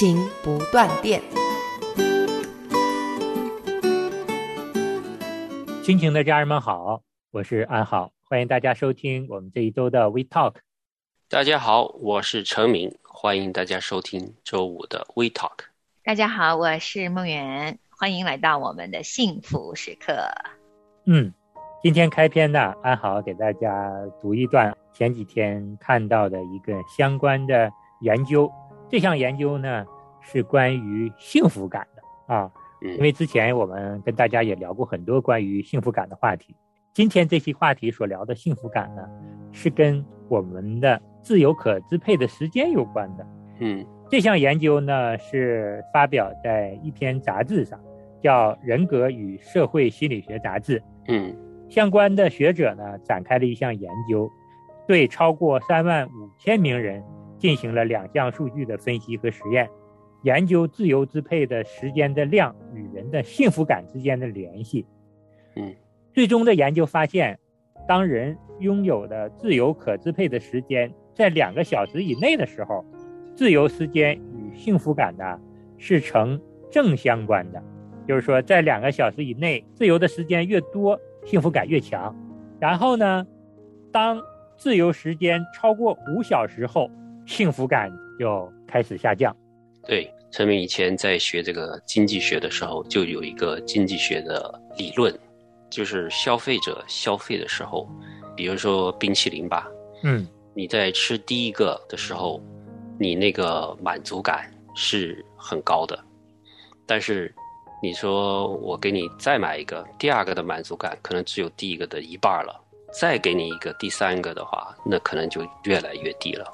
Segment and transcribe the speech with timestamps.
[0.00, 1.20] 亲情不断电，
[5.82, 10.54] 亲情的家人们好，我是安好，欢迎大家收听我们这一周的 We Talk。
[11.28, 15.64] 大家好，我是陈明，欢迎大家收听周五的 We Talk。
[16.02, 20.14] 大家好，我是梦圆，欢迎来到我们的幸福时刻。
[21.04, 21.30] 嗯，
[21.82, 28.50] 今天开篇呢，安好给大家读一段前几天看到的一个相关的研究。
[28.88, 29.86] 这项研究呢
[30.20, 32.50] 是关于幸福感的啊，
[32.82, 36.54] 因为之前我们跟大家也聊过很多关于幸福感的话题。
[36.92, 39.02] 今天这期话题所聊的幸福感呢，
[39.52, 43.26] 是跟我们的自由可支配的时间有关的。
[43.60, 47.80] 嗯，这项研究呢是发表在一篇杂志上，
[48.22, 50.78] 叫《人格与社会心理学杂志》。
[51.08, 51.34] 嗯，
[51.68, 54.30] 相关的学者呢展开了一项研究，
[54.86, 57.02] 对超过三万五千名人。
[57.40, 59.66] 进行了两项数据的分析和实验，
[60.22, 64.86] 研究自由支配的时间的量与人的幸福感之间的联系。
[65.56, 65.74] 嗯，
[66.12, 67.38] 最终的研究发现，
[67.88, 72.84] 当人拥有的自由可支配的时间在两个小时以内的时候，
[73.34, 75.40] 自由时间与幸福感呢
[75.78, 76.40] 是成
[76.70, 77.62] 正相关的。
[78.06, 82.14] 就是说，在两个小时以内，自由的时间越多，幸福感越强。
[82.58, 83.26] 然后呢，
[83.92, 84.20] 当
[84.56, 86.90] 自由时间超过五小时后，
[87.24, 89.34] 幸福感就开始下降。
[89.86, 95.12] 对，陈明以前在学这个经济学的时候，就有一个经济学的理论，
[95.70, 97.88] 就是消费者消费的时候，
[98.36, 99.68] 比如说冰淇淋吧，
[100.02, 102.40] 嗯，你在吃第一个的时候，
[102.98, 105.98] 你那个满足感是很高的，
[106.86, 107.34] 但是
[107.82, 112.54] 你说我给你再买一个，第二个的满足感可能只有第一个的一半了，
[112.92, 116.44] 再给你一个第三个的话，那可能就越来越低了。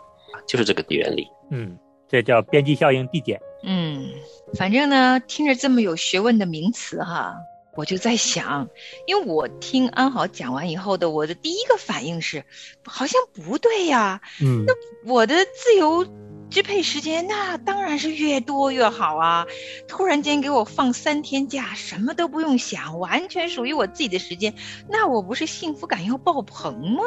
[0.47, 1.77] 就是这个原理，嗯，
[2.09, 3.41] 这叫边际效应递减。
[3.63, 4.11] 嗯，
[4.55, 7.35] 反正呢，听着这么有学问的名词哈，
[7.75, 8.69] 我就在想，
[9.07, 12.45] 因为我听安好讲完以后的，我的第一个反应是，
[12.85, 14.21] 好像不对呀。
[14.41, 14.73] 嗯，那
[15.11, 16.07] 我的自由
[16.49, 19.47] 支配时间，那当然是越多越好啊。
[19.89, 24.55] 突然间给我放三天假，什么都不用想，完全属于我自己的时间，
[24.89, 27.03] 那我不是幸福感要爆棚吗？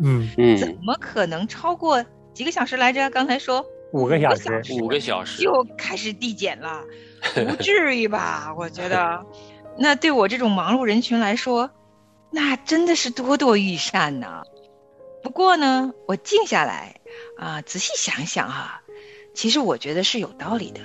[0.00, 2.04] 嗯嗯，怎么可能超过？
[2.32, 3.10] 几个小时来着？
[3.10, 6.82] 刚才说五个小时，五个小时又开始递减了，
[7.48, 8.52] 不至于吧？
[8.58, 9.24] 我觉得，
[9.78, 11.70] 那对我这种忙碌人群来说，
[12.32, 14.42] 那真的是多多益善呐。
[15.22, 16.96] 不过呢，我静下来
[17.38, 18.82] 啊，仔细想想哈，
[19.32, 20.80] 其实我觉得是有道理的。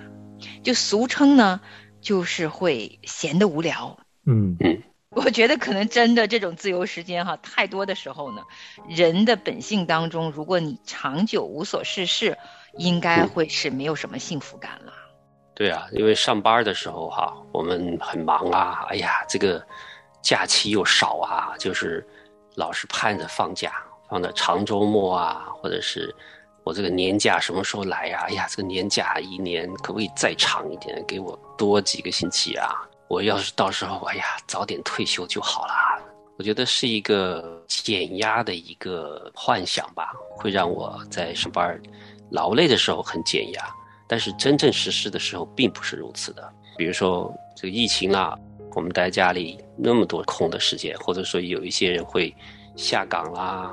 [0.62, 1.62] 就俗称呢，
[2.02, 3.98] 就是会闲得无聊。
[4.28, 4.84] 嗯嗯。
[5.09, 8.44] 我觉得可能真的这种自由时间哈太多的时候呢，
[8.88, 12.38] 人的本性当中，如果你长久无所事事，
[12.78, 14.94] 应该会是没有什么幸福感了。
[15.56, 19.62] 对啊，因为上班的时候哈，我们很忙啊，哎呀，这个
[20.22, 22.07] 假期又少啊，就是
[22.56, 23.74] 老是盼着放假，
[24.09, 26.16] 放的长周末啊，或者是
[26.63, 28.24] 我这个年假什么时候来呀？
[28.28, 32.72] 哎呀，这个年假一年可不可以再长一点，给我多几个星期啊？
[33.09, 35.74] 我要是到时候，哎呀，早点退休就好了。
[36.38, 41.78] 我觉得是一个减压的一个幻想吧，会让我在上班
[42.32, 43.64] 劳累的时候很减压。
[44.08, 46.52] 但是真正实施的时候，并不是如此的。
[46.78, 48.36] 比如说这个疫情啦，
[48.74, 52.36] 我们待家里那么多空的时间，或者说有一些人会
[52.76, 53.72] 下岗啦，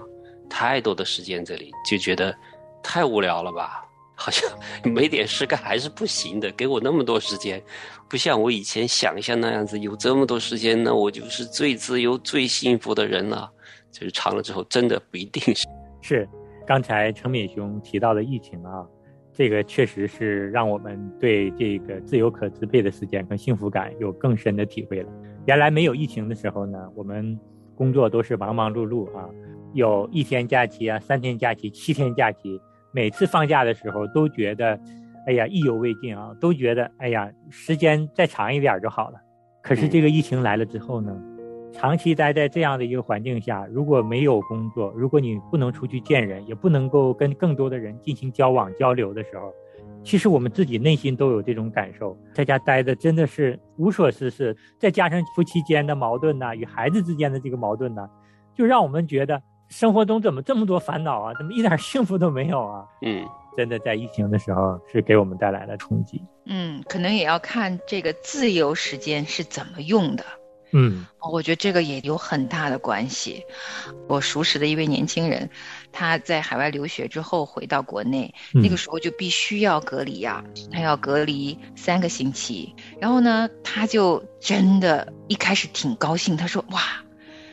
[0.50, 2.36] 太多的时间这里就觉得
[2.82, 3.82] 太无聊了吧。
[4.14, 4.50] 好像
[4.84, 7.62] 没点事干还是不行的，给我那么多时间，
[8.08, 13.50] 不像我以前想象那样子，有这么多时间，那我就是最自由、最幸福的人了。
[13.92, 15.66] 就是长了之后，真的不一定是。
[16.02, 16.28] 是，
[16.66, 18.84] 刚才程敏兄提到的疫情啊，
[19.32, 25.08] 这个确实是让我们对这个自由可支配的时间跟幸福感有更深的体会了。
[25.46, 27.38] 原来没有疫情的时候呢，我们
[27.76, 29.28] 工作都是忙忙碌碌啊，
[29.74, 32.60] 有一天假期啊，三天假期，七天假期。
[32.92, 34.80] 每次放假的时候都觉得，
[35.26, 39.20] 哎呀意犹未尽啊，都觉得哎呀时间再长一点就好了。
[39.62, 41.14] 可是这个疫情来了之后呢，
[41.76, 49.52] 长期待在这样的一个环境下，如果没有工作，如果你不能出去见人，也不能够跟更多的人进行交往交流的时候，
[50.02, 58.08] 其实我们自己内心都有这种感受，在家待的真的是无所事事，再加上夫妻间的矛盾呐，与孩子之间的这个矛盾呐，
[58.54, 61.34] 就让我们觉得生活中怎么这么多烦恼啊？
[61.36, 62.86] 怎么一点幸福都没有啊？
[63.02, 63.22] 嗯，
[63.54, 66.22] 真的在疫情的时候是给我们带来了冲击。
[66.46, 70.24] 嗯，可能也要看这个自由时间是怎么用的。
[70.78, 73.42] 嗯，我觉得这个也有很大的关系。
[74.08, 75.48] 我熟识的一位年轻人，
[75.90, 82.74] 他在海外留学之后回到国内，那个时候就必须要隔离呀，他要隔离三个星期。
[83.00, 86.82] 然后呢，他就真的一开始挺高兴，他说：“哇，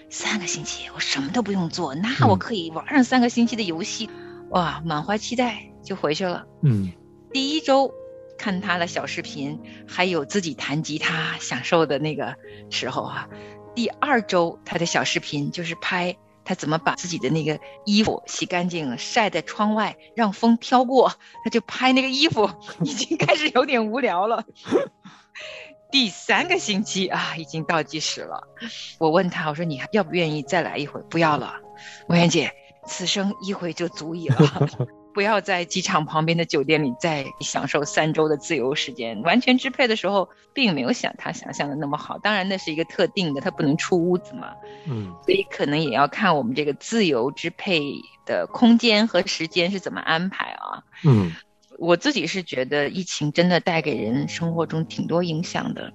[0.09, 4.09] 三个星期我什么都不用做，那我可以玩上三个星期的游戏，
[4.49, 6.91] 哇，满怀期待就回去了。”嗯，
[7.31, 7.89] 第一周。
[8.37, 12.35] 看他的小视频，还有自己弹吉他享受的那个
[12.69, 13.29] 时候啊。
[13.75, 16.15] 第二周他的小视频就是拍
[16.45, 21.13] 他怎么把自己的那个衣服洗干净晒在窗外，让风飘过，
[21.43, 22.51] 他就拍那个衣服，
[22.83, 24.43] 已经开始有点无聊了。
[25.89, 28.47] 第三个星期啊，已经倒计时了。
[28.99, 30.99] 我问他，我说你还要不愿意再来一回？
[31.09, 31.53] 不要了，
[32.09, 32.51] 文媛姐，
[32.85, 34.67] 此生一回就足矣了。
[35.13, 39.21] 不要在机场旁边的酒店里再享受三周的自由时间。
[39.21, 42.17] 完全支配的时候，并没有想他想象的那么好。
[42.17, 44.53] 当然，那是一个特定的，他不能出屋子嘛。
[44.85, 47.81] 嗯，所以可能也要看我们这个自由支配
[48.25, 50.83] 的空间和时间是怎么安排啊。
[51.05, 51.31] 嗯，
[51.77, 55.93] 我自己是觉得疫情真的带给人生活中挺多影响的。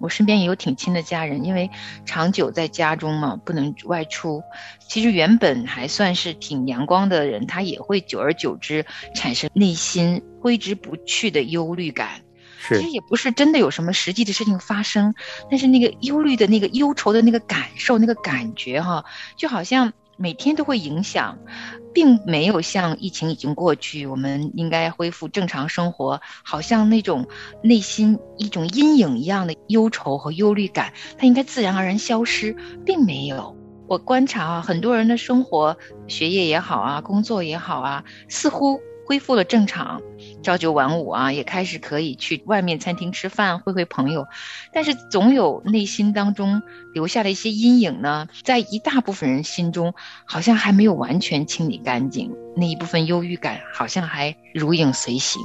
[0.00, 1.70] 我身边也有挺亲的家人，因为
[2.04, 4.42] 长久在家中嘛，不能外出。
[4.88, 12.22] 其实原本还算是挺阳光的人，他也会久而久之产生内心挥之不去的忧虑感。
[12.68, 15.14] 其实也不是真的有什么实际的事情发生，
[15.50, 19.04] 但是那个忧虑的那个忧愁的那个感受、那个感觉哈，
[19.36, 19.92] 就好像。
[20.22, 21.38] 每天都会影响，
[21.92, 27.26] 并没有像疫情已经过去，我们应该恢复正常生活，好像那种
[27.62, 32.54] 内心一种阴影一样的忧愁和忧虑感，它应该自然而然消失，
[32.84, 33.56] 并没有。
[33.88, 35.76] 我观察啊，很多人的生活、
[36.06, 38.80] 学业也好啊，工作也好啊，似乎。
[39.10, 40.00] 恢复了正常，
[40.40, 44.24] 朝九晚五啊，也开始可以去外面餐厅吃饭，会会朋友，
[44.72, 46.62] 但是总有内心当中
[46.94, 49.92] 留下的一些阴影呢，在一大部分人心中，
[50.24, 55.42] 好像还没有完全清理干净，那一部分忧郁感好像还如影随形。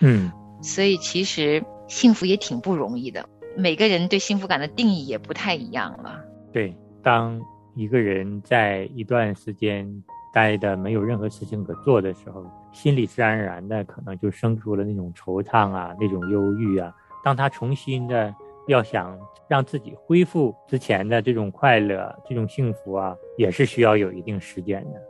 [0.00, 3.24] 嗯，所以其实幸福也挺不容易的，
[3.56, 6.18] 每个人对幸福感的定义也不太一样了。
[6.52, 7.40] 对，当
[7.76, 10.02] 一个人在一段时间。
[10.34, 12.44] 待的没有任何事情可做的时候，
[12.76, 16.94] 心里自然而然的可能就生出了那种惆怅啊，那种忧郁啊。
[17.24, 18.32] 当他重新的
[18.68, 19.18] 要想
[19.48, 25.02] 让自己恢复之前的这种快乐、这种幸福啊，也是需要有一定时间的。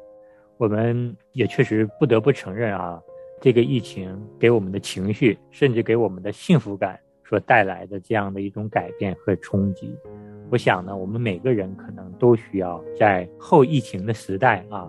[0.58, 3.02] 我们也确实不得不承认啊，
[3.40, 9.92] 这个疫情给我们的情绪，甚至给我们的幸福感所带来的这样的一种改变和冲击，
[10.52, 14.88] 我想呢，我们每个人可能都需要在后疫情的时代啊。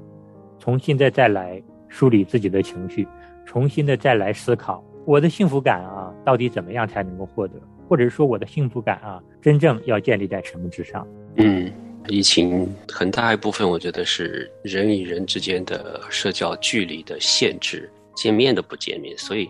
[0.59, 3.07] 重新的再来梳理自己的情绪，
[3.45, 7.53] 重新的再来思考我的幸福感啊，到底怎么样才能够获得？
[7.87, 11.07] 或者说我的幸福感啊，真正要建立在什么之上？
[11.37, 11.71] 嗯，
[12.07, 19.17] 疫情很大一部分，我觉得是人与人之间的社交距离的限制，见面都不见面。
[19.17, 19.49] 所以，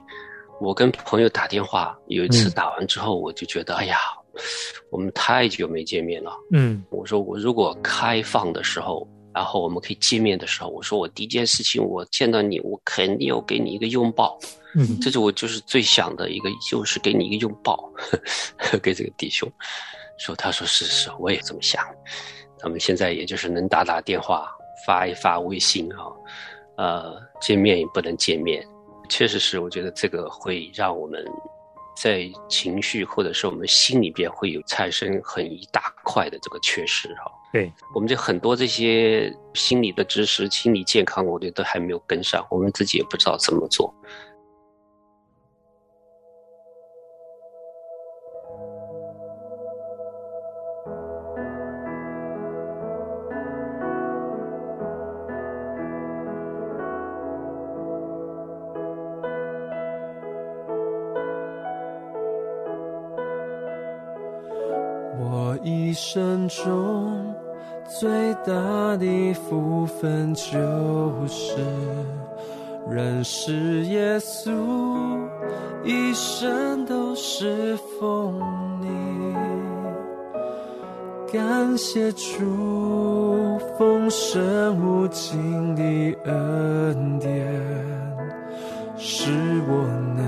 [0.61, 3.97] 我跟朋友打电话，有一次打完之后，我就觉得，哎呀，
[4.91, 6.31] 我们太久没见面了。
[6.51, 9.07] 嗯，我说我如果开放的时候。
[9.37, 14.35] 然后我们可以见面的时候，我说我第一件事情，我见到你，我肯定要给你一个拥抱。
[14.73, 17.87] 嗯，这是我就是最想的一个，就是给你一个拥抱，
[18.81, 19.47] 给这个弟兄。
[20.17, 21.85] 说他说是是，我也这么想。
[22.57, 24.49] 咱们现在也就是能打打电话，
[24.87, 26.09] 发一发微信啊，
[26.77, 28.67] 呃，见面也不能见面，
[29.07, 31.23] 确实是，我觉得这个会让我们。
[31.99, 37.31] 在情绪或者是我们心里边会有产生很一大块的这个缺失哈。
[37.53, 43.93] 对我们这很多这些心理的知识、心理健康，我觉得都还没有跟上，我们自己也不知道怎么做。
[65.19, 67.06] 我一生中
[67.99, 71.55] 最大的福分，就是
[72.89, 74.51] 认识耶稣，
[75.83, 78.39] 一生都是奉
[78.81, 78.87] 你。
[81.33, 85.83] 感谢主丰盛无尽的
[86.25, 87.45] 恩典，
[88.95, 89.31] 使
[89.67, 90.23] 我能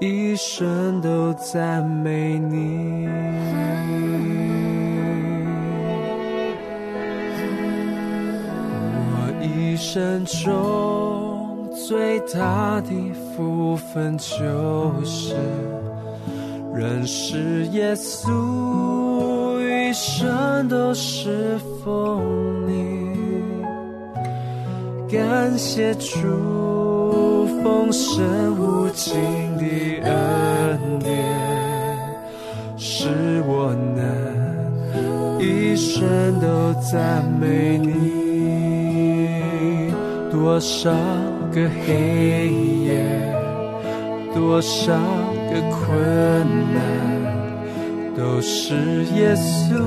[0.00, 0.36] 一。
[0.36, 3.08] 生都赞美你。
[9.76, 12.90] 一生中最大的
[13.36, 15.34] 福分就是
[16.74, 22.24] 认识耶稣，一生都侍奉
[22.66, 23.12] 你。
[25.14, 28.24] 感谢主丰盛
[28.58, 29.12] 无尽
[29.58, 31.12] 的恩典，
[32.78, 33.10] 使
[33.46, 38.15] 我能一生都赞美你。
[40.38, 40.90] 多少
[41.50, 42.50] 个黑
[42.84, 43.02] 夜，
[44.34, 44.92] 多少
[45.50, 45.96] 个困
[46.74, 46.78] 难，
[48.14, 48.74] 都是
[49.16, 49.82] 耶稣。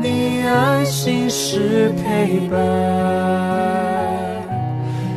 [0.00, 2.56] 你爱心是陪伴，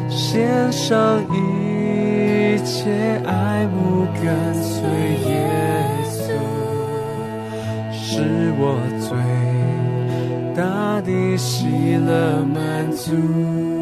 [0.09, 2.91] 献上一切
[3.25, 4.83] 爱慕跟随
[5.29, 5.49] 耶
[6.03, 6.27] 稣，
[7.93, 9.15] 是我最
[10.53, 13.72] 大的喜乐满足。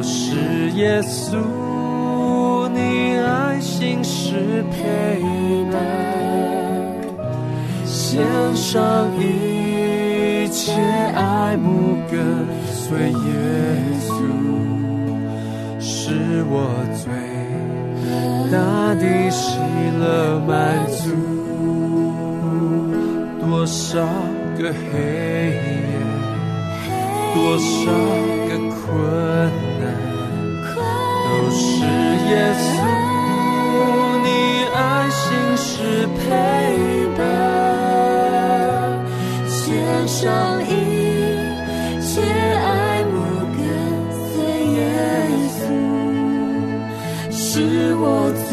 [0.00, 1.36] 我是耶稣，
[2.72, 5.20] 你爱心是陪
[5.70, 5.76] 伴，
[7.84, 8.24] 献
[8.56, 8.80] 上
[9.18, 12.18] 一切爱慕跟
[12.72, 13.14] 随耶
[14.00, 14.10] 稣，
[15.78, 17.12] 是我最
[18.50, 18.56] 大
[18.94, 19.58] 的喜
[20.00, 20.50] 乐满
[20.96, 21.12] 足。
[23.38, 24.00] 多少
[24.56, 24.96] 个黑
[25.52, 25.92] 夜，
[27.34, 27.92] 多少
[28.48, 29.69] 个困难，
[32.30, 32.78] 耶稣，
[34.22, 34.28] 你
[34.72, 34.78] 爱
[35.10, 35.20] 心
[35.56, 35.66] 是
[36.06, 36.20] 陪
[37.18, 37.20] 伴，
[39.48, 39.58] 献
[40.06, 40.22] 上
[40.62, 40.70] 一
[42.00, 43.14] 切爱慕
[43.56, 43.58] 跟
[44.14, 44.30] 随
[44.76, 44.78] 耶
[45.58, 45.60] 稣，
[47.32, 47.34] 是
[47.96, 48.04] 我
[48.48, 48.50] 最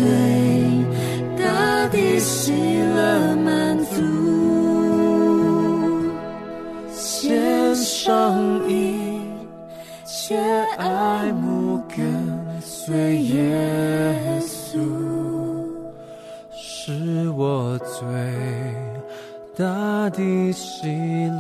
[1.38, 1.46] 大
[1.90, 2.34] 的喜
[2.96, 2.98] 乐
[3.36, 3.46] 满
[3.94, 3.96] 足。
[6.96, 7.86] 献上
[8.68, 9.22] 一
[10.04, 10.36] 切
[10.80, 11.57] 爱慕
[12.88, 14.80] 对耶稣，
[16.54, 18.08] 是我最
[19.58, 20.88] 大的喜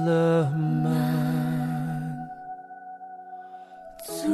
[0.06, 0.44] 乐
[0.84, 2.27] 满
[4.04, 4.27] 足。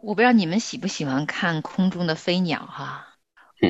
[0.00, 3.13] 我不知道你们喜不喜欢看空中的飞鸟哈，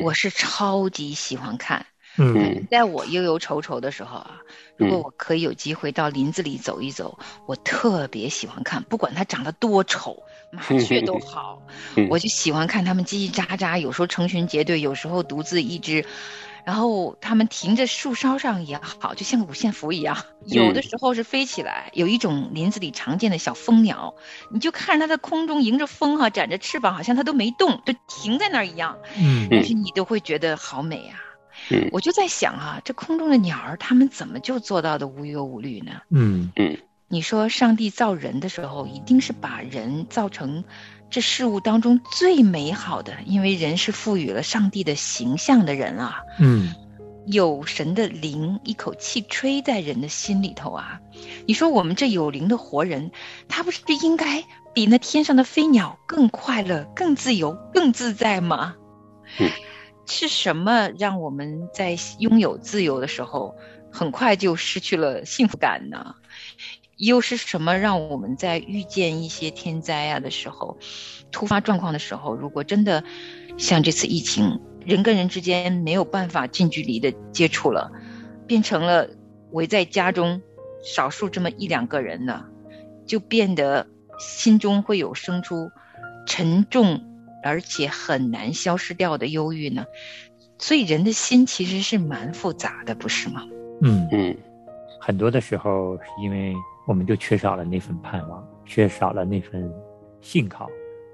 [0.03, 1.85] 我是超级喜欢看。
[2.17, 4.37] 嗯，在我忧忧愁愁的时候啊，
[4.77, 11.61] 如果我可以有机会到林子里走一走，我特别喜欢看，不管它长得多丑，麻雀都好，
[12.09, 16.05] 我就喜欢看它们叽叽喳喳，有时候成群结队，有时候独自一只。
[16.65, 20.17] 然后它们停在树梢上也好，就像个五线谱一样。
[20.47, 24.15] 有的时候是飞起来，有一种林子里常见的小蜂鸟，
[24.51, 28.97] 你就看着它在空中迎着风哈，展着翅膀，好像它都没动，就停在那儿一样。
[29.17, 31.21] 嗯，但是你都会觉得好美啊。
[31.69, 36.01] 嗯，我就在想啊，这空中的鸟儿，它们怎么就做到的无忧无虑呢？
[36.09, 40.63] 嗯嗯，你说上帝造人的时候，一定是把人造成。
[41.09, 46.73] 这事物当中最美好的，因为人是赋予了上帝的形象的人啊，嗯，
[47.25, 50.99] 有神的灵一口气吹在人的心里头啊。
[51.45, 53.11] 你说我们这有灵的活人，
[53.47, 54.43] 他不是应该
[54.73, 58.75] 比那天上的飞鸟更快乐、更自由、更自在吗？
[59.39, 59.49] 嗯，
[60.05, 63.55] 是什么让我们在拥有自由的时候，
[63.91, 66.15] 很快就失去了幸福感呢？
[66.97, 70.77] 又是什么让我们在遇见一些天灾啊的时候，
[71.31, 73.03] 突发状况的时候，如果真的
[73.57, 77.91] 像这次疫情，人跟人之间没有办法近距离的接触了，
[78.47, 79.09] 变成了
[79.51, 80.41] 围在家中
[80.83, 82.45] 少数这么一两个人呢，
[83.05, 83.87] 就变得
[84.17, 85.69] 心中会有生出
[86.25, 87.03] 沉重
[87.43, 89.85] 而且很难消失掉的忧郁呢？
[90.57, 93.43] 所以人的心其实是蛮复杂的，不是吗？
[93.81, 94.37] 嗯嗯，
[95.01, 96.55] 很多的时候是因为。
[96.85, 99.71] 我们就缺少了那份盼望，缺少了那份
[100.21, 100.69] 信靠。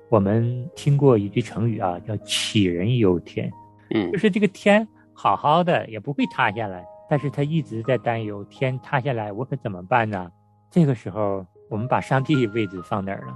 [0.09, 3.49] 我们听过一句成语啊，叫“杞人忧天”，
[3.95, 10.29] 嗯，就是这个天好好的也不会塌下来，但是他一直在担忧天塌下来我可怎么办呢？
[10.69, 13.33] 这个时候，我们把上帝位置放哪儿了？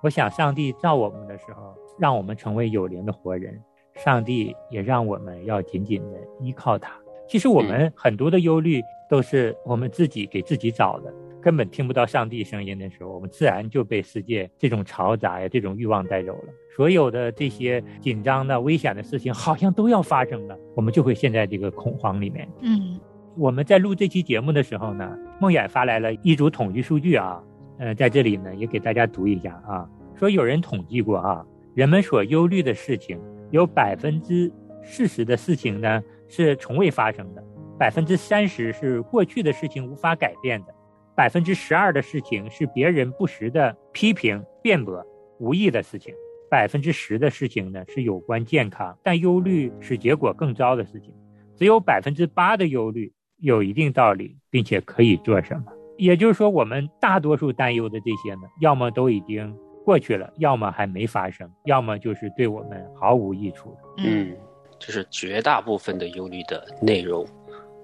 [0.00, 3.60] 我想，上帝造我们的时候，让我们成为有灵的活人，
[3.96, 6.92] 上帝也让我们要紧紧的依靠他。
[7.28, 11.12] 其实我们很多的忧虑都是我们自己给自己找的。
[11.42, 16.44] 根本听不到上帝声音的时候，我们自然就被世界这种嘈杂呀、这种欲望带走了。
[16.74, 22.48] 所有的这些紧张的、危险的事情，好像都要发生了，我们就会陷在这个恐慌里面。
[22.60, 22.98] 嗯，
[23.36, 27.42] 我们在录这期节目的时候呢，梦魇发来了一组统计数据啊，
[27.78, 31.44] 呃，在这里呢也给大家读一下啊，说有人统计过啊，
[31.74, 33.20] 人们所忧虑的事情，
[33.50, 34.50] 有百分之
[34.82, 37.44] 四十的事情呢是从未发生的，
[37.78, 40.72] 百分之三十是过去的事情无法改变的。
[41.14, 45.04] 百分之十二的事情是别人不实的批评、辩驳、
[45.38, 46.14] 无意的事情；
[46.50, 51.10] 百分之十的事情呢是有关健康但忧虑使结果更糟的事情；
[51.56, 55.64] 只有百分之八的忧虑有一定道理，并且可以做什么。
[55.98, 59.54] 也就是说，我们大多数担忧的这些呢，要么都已经
[59.84, 63.76] 过去了，要么还没发生，要么就是对我们毫无益处的。
[63.98, 64.34] 嗯，
[64.78, 67.26] 就是绝大部分的忧虑的内容，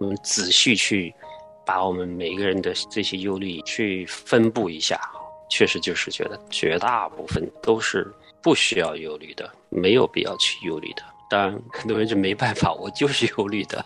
[0.00, 1.14] 我们仔细去。
[1.68, 4.98] 把我们每个人的这些忧虑去分布一下，
[5.50, 8.10] 确实就是觉得绝大部分都是
[8.42, 11.02] 不需要忧虑的，没有必要去忧虑的。
[11.28, 13.84] 当然，很多人就没办法，我就是忧虑的。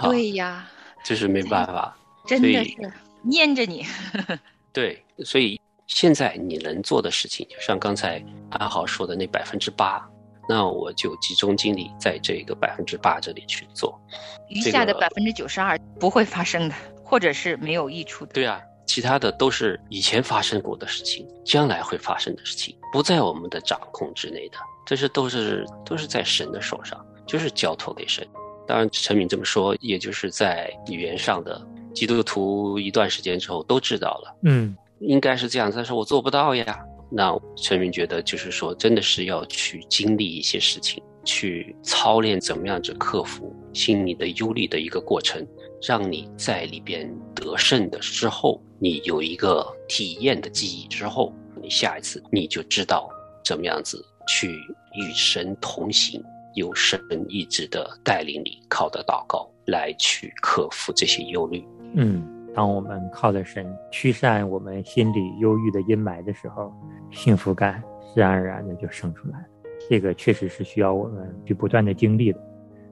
[0.00, 0.66] 对呀，
[1.04, 1.94] 就是没办法，
[2.26, 2.92] 真的是
[3.22, 3.84] 念着你。
[4.72, 10.02] 对，所以现在你能做的事情，就像刚才阿豪说的那百分之八，
[10.48, 14.00] 那我就集中精力在这个百分之八这里去做，
[14.48, 16.74] 余下的百分之九十二不会发生的。
[17.04, 18.32] 或者是没有益处的。
[18.32, 24.58] 对啊，其他的都是以前发生过的事情，将来会发生的事情，不在我们的掌控之内的。
[24.86, 28.26] 这些都是都是在神的手上，就是交托给神。
[28.66, 31.60] 当然，陈敏这么说，也就是在语言上的
[31.94, 34.36] 基督徒一段时间之后都知道了。
[34.44, 35.70] 嗯，应该是这样。
[35.74, 36.78] 但是我做不到呀。
[37.10, 45.46] 那陈敏觉得，就是说，真的是要去经历一些事情，去操练怎么样子克服心里的忧虑的一个过程。
[45.86, 53.06] 让你在里边得胜的之后，你有一个体验的记忆之后，你下一次你就知道
[53.44, 54.48] 怎么样子去
[54.94, 56.22] 与神同行，
[56.54, 61.62] 有神一直的带领你，靠着祷告来去克服这些忧虑。
[61.92, 66.72] 嗯，当我们靠着神驱散我们心里忧郁的阴霾的时候，
[67.12, 67.82] 幸福感
[68.14, 69.44] 自然而然的就生出来了。
[69.88, 72.40] 这个确实是需要我们去不断的经历的。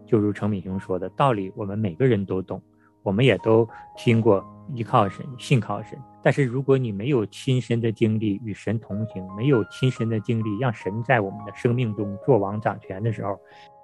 [0.07, 2.63] 就如程敏雄说的道理，我们每个人都懂。
[3.03, 4.45] 我们也都听过
[4.77, 13.37] 依靠神、信靠神，但是如果你没有亲身的经历与神同行，没有亲身的经历让神在我们的生命中做王掌权的时候，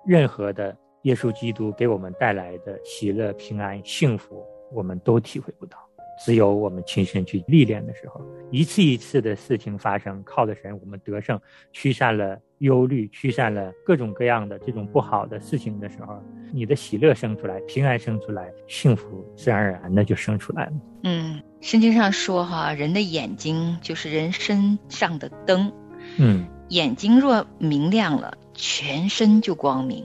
[0.06, 4.40] 任何的耶稣基督给我们带来的喜乐、平安、幸福，
[4.72, 5.76] 我们都体会不到。
[6.24, 11.40] 只有我们亲身去历练的时候，一次一次的事情发生，靠着神，我们得胜，
[11.72, 20.72] 驱散了忧虑，驱散了各种各样的这种不好的事情的时候，你的喜乐生出来，平安生出来，幸福自然而然的就生出来了。
[21.04, 25.72] 嗯，圣经上说哈，人的眼睛就是人身上的灯，
[26.18, 30.04] 嗯，眼睛若明亮了，全身就光明。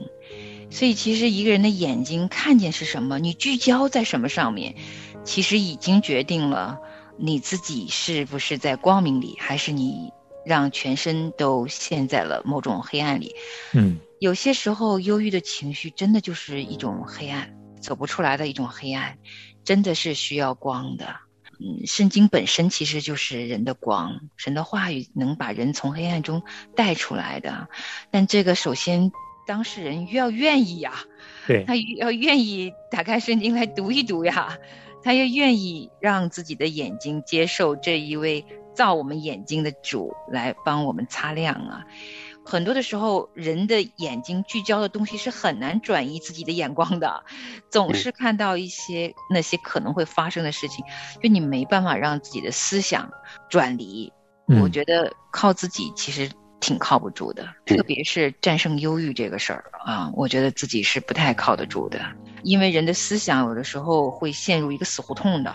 [0.70, 4.74] 所以其实一个人的眼睛看见是什么，你聚焦在什么上面。
[5.22, 6.78] 其实已经决定了
[7.16, 10.12] 你自己是不是在光明里，还是你
[10.44, 13.34] 让全身都陷在了某种黑暗里。
[13.72, 19.18] 嗯，有些时候忧郁的情绪真的就是一种黑暗，走不出来的一种黑暗，
[19.64, 21.16] 真的是需要光的。
[21.60, 26.42] 嗯，圣经本身其实就是人的光，神的话语能把人从黑暗中
[26.74, 27.68] 带出来的。
[28.10, 29.12] 但这个首先
[29.46, 31.04] 当事人要愿意呀，
[31.46, 34.58] 对他要愿意打开圣经来读一读呀。
[35.04, 41.84] 他也愿意让自己的眼睛接受这一位造我们眼睛的主来帮我们擦亮啊！
[42.44, 47.24] 很多的时候，人的眼睛聚焦的东西是很难转移自己的眼光的，
[47.70, 50.84] 总是看到一些那些可能会发生的事情，
[51.22, 53.10] 就你没办法让自己的思想
[53.48, 54.12] 转离。
[54.60, 56.30] 我觉得靠自己其实。
[56.60, 62.00] 挺靠不住的，特别是战胜忧郁这个事儿啊，我觉得自己是不太靠得住的。
[62.42, 65.54] 因为人的思想有的时候会陷入一个死胡同的，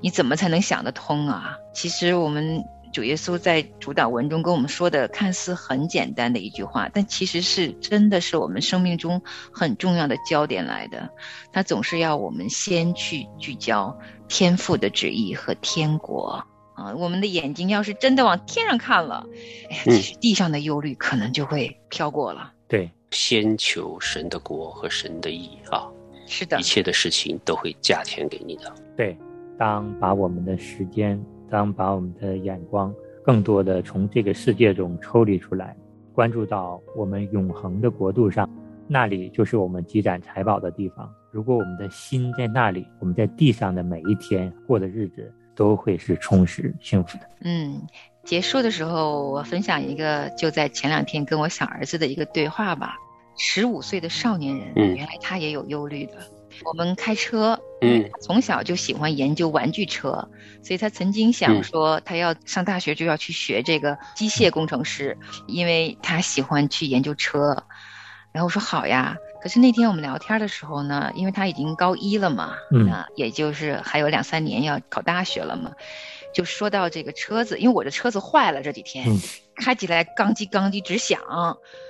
[0.00, 1.56] 你怎么才能想得通啊？
[1.74, 9.20] 其实我们主耶稣在主导文中跟我们说的，看似很简单的一句话，但其实是真的是我们生命中
[9.52, 11.10] 很重要的焦点来的。
[11.52, 13.96] 他总是要我们先去聚焦
[14.28, 16.42] 天父的旨意和天国
[16.74, 16.94] 啊！
[16.96, 19.26] 我们的眼睛要是真的往天上看了，
[19.70, 22.52] 哎呀，其实地上的忧虑可能就会飘过了。
[22.68, 25.86] 对，先求神的国和神的义啊，
[26.26, 28.74] 是的，一切的事情都会加添给你的。
[28.96, 29.16] 对，
[29.58, 31.20] 当把我们的时间。
[31.48, 32.92] 当把我们的眼光
[33.24, 35.76] 更多的从这个世界中抽离出来，
[36.12, 38.50] 关注到我们永恒的国度上，
[38.88, 41.08] 那里就是我们积攒财宝的地方。
[41.30, 47.24] 如果我们的心在那里，我们在地上的每一天过的日子都会是充实幸福的。
[47.42, 47.80] 嗯，
[48.24, 52.96] 结束的时候我分享一个就在前两天跟我小儿子的一个对话吧。
[53.38, 56.14] 十五岁的少年人，原来他也有忧虑的。
[56.64, 60.28] 我们开车，嗯，从小就喜欢研究玩具车，
[60.62, 67.64] 所以他曾经想说，他要上大学就要去学这个机械工程师，因为他喜欢去研究车。
[68.32, 75.72] 然后我说好呀，可是那天我们聊天的时候呢，因为他已经高一了嘛，那也就是还有两三年要考大学了嘛，
[76.36, 79.06] 就说到这个车子，因为我的车子坏了这几天，
[79.56, 81.18] 开起来钢叽钢叽直响。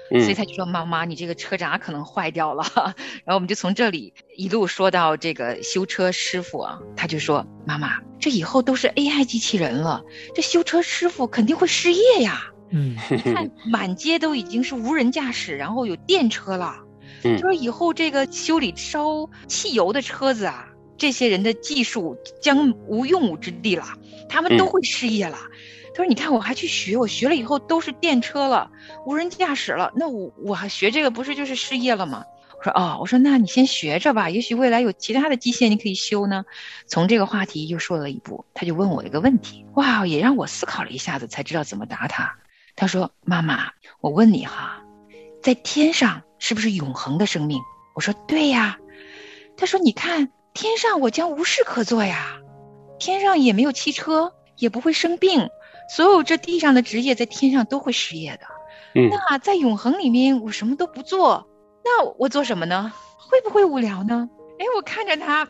[0.08, 2.62] 所以他就说：“妈妈，你这个车闸可能坏掉了。
[3.26, 16.76] ”然后我们就从这里一路说到这个修车师傅啊，他就说：“妈妈，这以后都是 AI 机器人了，这修车师傅肯定会失业呀。”嗯，你看满街都已经是无人驾驶，然后有电车了。
[17.24, 23.84] 嗯，就说以后这个修理烧汽油的车子啊，这些人的技术将无用武之地了，
[24.28, 25.38] 他们都会失业了。
[25.94, 28.70] 他说：“你看，我还去学，我学了以后都是电车了，
[29.06, 29.92] 无人驾驶了。
[29.96, 32.24] 那我我还学这个，不是就是失业了吗？”
[32.58, 36.44] 我说：“哦，我说那你先学着吧，也许未来有其他的机械你可以修呢。”
[36.86, 42.36] 从这个话题又说了一步，他就问我一个问题，哇，也让我思考了一下子，才知道怎么答他。
[42.74, 44.82] 他说：“妈妈，我问你哈，
[45.42, 47.60] 在天上是不是永恒的生命？”
[47.94, 48.78] 我说：“对呀。”
[49.56, 52.38] 他说：“你看，天上我将无事可做呀，
[52.98, 55.50] 天上也没有汽车，也不会生病。”
[55.94, 58.46] 所有这地上的职业在天上都会失业的，
[59.08, 61.46] 那在永恒里面我什么都不做，
[61.84, 62.92] 那我做什么呢？
[63.18, 64.28] 会不会无聊呢？
[64.58, 65.46] 哎，我看着他，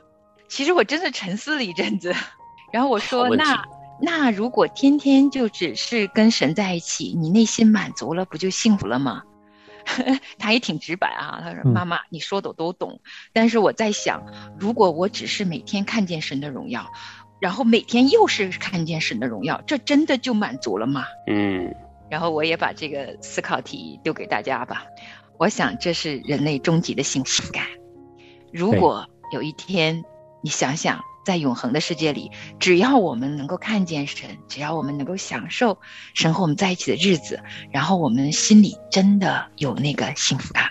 [0.49, 2.12] 其实我真的沉思了一阵子，
[2.71, 3.64] 然后我说：“那
[4.03, 9.23] 那如果天天就只是跟神在一起，你内心满足了，不就幸福了吗？”
[10.38, 13.01] 他也挺直白啊，他说：“妈妈，你说的我都懂，
[13.33, 14.25] 但是我在想，
[14.59, 16.87] 如果我只是每天看见神的荣耀。”
[17.38, 21.05] 然后每天又是看见神的荣耀，这真的就满足了吗？
[21.27, 21.75] 嗯。
[22.09, 24.87] 然后我也把这个思考题丢给大家吧。
[25.38, 27.66] 我想这是人类终极的幸福感。
[28.53, 30.03] 如果有一天，
[30.42, 35.77] 你想想，在永恒的世界里，只要我们能够看见神，只要我们能够享受
[36.15, 40.71] 神和我们在一起的日子，然后我们心里真的有那个幸福感